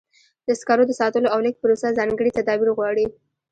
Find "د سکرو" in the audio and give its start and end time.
0.47-0.83